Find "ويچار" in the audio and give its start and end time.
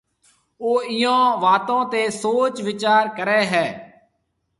2.67-3.05